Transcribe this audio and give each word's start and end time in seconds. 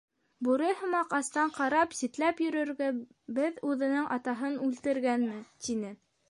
Бүре 0.45 0.67
һымаҡ 0.77 1.11
аҫтан 1.17 1.51
ҡарап, 1.57 1.93
ситләп 1.97 2.41
йөрөргә, 2.45 2.87
беҙ 3.41 3.61
уның 3.73 4.09
атаһын 4.17 4.57
үлтергәнме?— 4.71 5.39
тине. 5.69 5.95